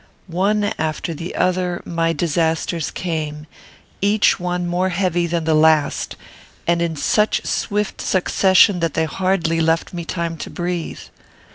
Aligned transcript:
One 0.25 0.73
after 0.79 1.13
the 1.13 1.35
other 1.35 1.79
my 1.85 2.11
disasters 2.11 2.89
came, 2.89 3.45
each 4.01 4.39
one 4.39 4.65
more 4.65 4.89
heavy 4.89 5.27
than 5.27 5.43
the 5.43 5.53
last, 5.53 6.15
and 6.65 6.81
in 6.81 6.95
such 6.95 7.45
swift 7.45 8.01
succession 8.01 8.79
that 8.79 8.95
they 8.95 9.05
hardly 9.05 9.61
left 9.61 9.93
me 9.93 10.03
time 10.03 10.37
to 10.37 10.49
breathe. 10.49 11.01